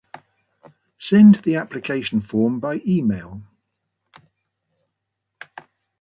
Send 0.97 1.35
the 1.45 1.55
application 1.57 2.21
form 2.21 2.59
by 2.59 2.81
email. 2.87 3.43